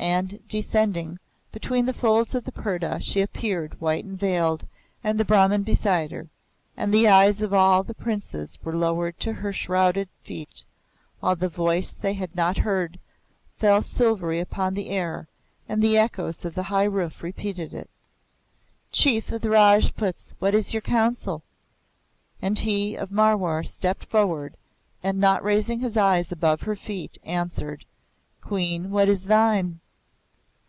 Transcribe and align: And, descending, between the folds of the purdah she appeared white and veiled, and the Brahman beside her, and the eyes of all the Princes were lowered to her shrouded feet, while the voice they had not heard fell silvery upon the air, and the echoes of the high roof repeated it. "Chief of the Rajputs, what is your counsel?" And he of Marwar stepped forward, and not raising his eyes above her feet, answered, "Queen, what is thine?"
And, 0.00 0.38
descending, 0.48 1.18
between 1.50 1.86
the 1.86 1.92
folds 1.92 2.32
of 2.34 2.44
the 2.44 2.52
purdah 2.52 3.00
she 3.00 3.20
appeared 3.20 3.80
white 3.80 4.04
and 4.04 4.16
veiled, 4.18 4.64
and 5.02 5.18
the 5.18 5.24
Brahman 5.24 5.64
beside 5.64 6.12
her, 6.12 6.28
and 6.76 6.94
the 6.94 7.08
eyes 7.08 7.42
of 7.42 7.52
all 7.52 7.82
the 7.82 7.94
Princes 7.94 8.58
were 8.62 8.76
lowered 8.76 9.18
to 9.18 9.32
her 9.34 9.52
shrouded 9.52 10.08
feet, 10.22 10.62
while 11.18 11.34
the 11.34 11.48
voice 11.48 11.90
they 11.90 12.12
had 12.14 12.34
not 12.36 12.58
heard 12.58 13.00
fell 13.58 13.82
silvery 13.82 14.38
upon 14.38 14.74
the 14.74 14.88
air, 14.90 15.26
and 15.68 15.82
the 15.82 15.98
echoes 15.98 16.44
of 16.44 16.54
the 16.54 16.62
high 16.64 16.84
roof 16.84 17.20
repeated 17.24 17.74
it. 17.74 17.90
"Chief 18.92 19.32
of 19.32 19.40
the 19.42 19.50
Rajputs, 19.50 20.32
what 20.38 20.54
is 20.54 20.72
your 20.72 20.80
counsel?" 20.82 21.42
And 22.40 22.56
he 22.60 22.94
of 22.94 23.10
Marwar 23.10 23.64
stepped 23.64 24.04
forward, 24.04 24.54
and 25.02 25.18
not 25.18 25.42
raising 25.42 25.80
his 25.80 25.96
eyes 25.96 26.30
above 26.30 26.62
her 26.62 26.76
feet, 26.76 27.18
answered, 27.24 27.84
"Queen, 28.40 28.90
what 28.92 29.08
is 29.08 29.24
thine?" 29.24 29.80